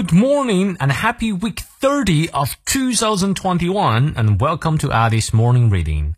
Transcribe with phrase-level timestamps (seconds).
[0.00, 6.14] Good morning and happy week 30 of 2021 and welcome to Alice Morning Reading.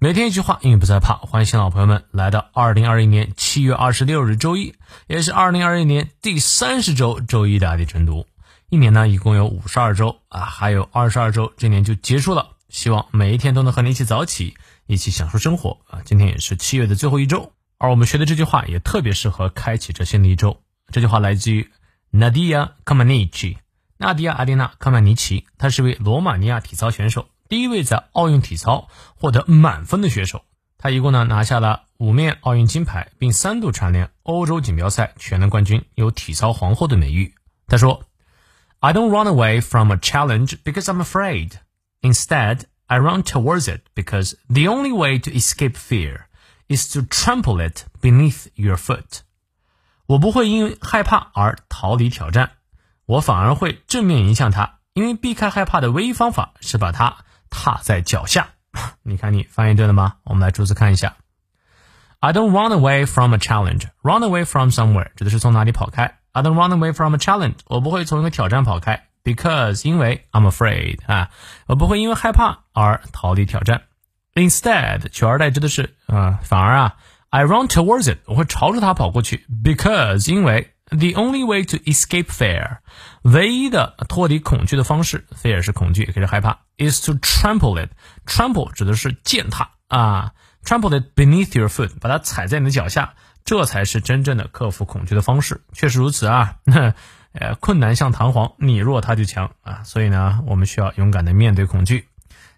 [0.00, 1.14] 每天一句话，英语不再怕。
[1.14, 4.74] 欢迎新老朋友们来到二零二一年七月二十六日周一，
[5.06, 8.26] 也是二零二一年第三十周周一的阿里晨读。
[8.68, 12.56] 一年呢，一共有五十二周啊，还有二十二周，这年就结束了。
[12.68, 14.56] 希望每一天都能和你一起早起，
[14.88, 16.00] 一起享受生活啊！
[16.04, 20.60] 今天也是七月的最后一周，而我们学的这句话也特别适合开启这新的一周。
[20.92, 21.70] 这句话来自于。
[22.12, 23.58] Nadia k a m a n i c i
[23.98, 30.42] 纳迪亚·阿迪娜·科曼尼奇，她是位罗马尼亚体操选手，第一位在奥运体操获得满分的选手。
[30.78, 37.34] 她一共呢拿下了五面奥运金牌，并三度蝉联欧洲锦标赛全能冠军，有“体操皇后”的美誉。
[37.66, 38.06] 她说
[38.80, 41.52] ：“I don't run away from a challenge because I'm afraid.
[42.00, 46.22] Instead, I run towards it because the only way to escape fear
[46.68, 49.20] is to trample it beneath your foot.”
[50.10, 52.50] 我不会因为害怕而逃离挑战，
[53.06, 54.78] 我反而会正面迎向它。
[54.92, 58.48] 因为避开害怕的唯一方法是把它踏在脚下。
[59.04, 60.14] 你看，你翻译对了吗？
[60.24, 61.14] 我们来逐字看一下。
[62.18, 63.84] I don't run away from a challenge.
[64.02, 66.18] Run away from somewhere 指的是从哪里跑开。
[66.32, 67.58] I don't run away from a challenge.
[67.66, 71.30] 我不会从一个挑战跑开，because 因为 I'm afraid 啊，
[71.66, 73.82] 我不会因为害怕而逃离挑战。
[74.34, 76.96] Instead 取而代之的是啊，反而啊。
[77.30, 82.78] I run towards it，我会朝着它跑过去，because 因为 the only way to escape fear，
[83.22, 87.90] 唯一的脱离恐惧的方式，fear 是恐惧，也可以是害怕，is to trample it。
[88.26, 90.32] trample 指的是践踏啊
[90.64, 93.14] ，trample it beneath your foot，把它踩在你的脚下，
[93.44, 95.62] 这才是真正的克服恐惧的方式。
[95.72, 96.56] 确实如此啊，
[97.32, 102.08] 呃，困难像弹簧，你弱它就强啊，所以呢，我们需要勇敢的面对恐惧。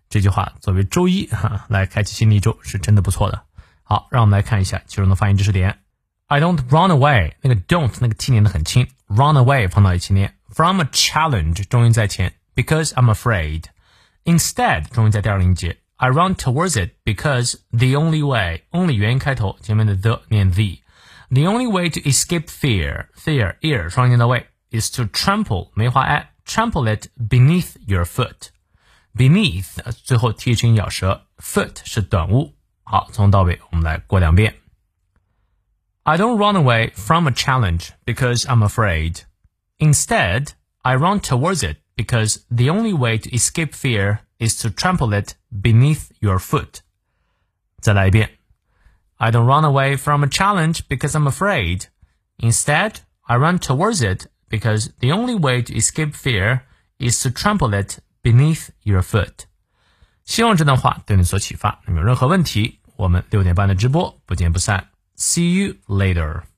[0.09, 3.43] 这句话作为周一哈来开启新的一周，是真的不错的。
[3.84, 5.80] 好，让我们来看一下其中的发音知识点。
[6.28, 10.36] I don't run away，那个 don't 那个 t 念的很轻，run away 放到一起念。
[10.50, 19.96] From a challenge 重音在前，because I'm afraid。Instead 重音在第二个音节，I run towards it because the only way only 元音开头，前面的
[19.96, 26.02] the 念 the。The only way to escape fear fear ear 双音到位 is to trample 梅花
[26.04, 32.56] i trample it beneath your foot。beneath 最后 t 音咬舌，foot 是短物。
[32.92, 34.56] 好，从到尾我们来过两遍。
[36.04, 39.24] I don't run away from a challenge because I'm afraid.
[39.78, 45.14] Instead, I run towards it because the only way to escape fear is to trample
[45.14, 46.80] it beneath your foot.
[47.82, 48.38] 再来一遍。
[49.18, 51.88] I don't run away from a challenge because I'm afraid.
[52.38, 56.62] Instead, I run towards it because the only way to escape fear
[57.00, 59.46] is to trample it beneath your foot.
[60.24, 61.82] 希望这段话对你所启发。
[61.86, 64.87] 那么有任何问题， 我们六点半的直播不见不散。
[65.17, 66.52] See you later.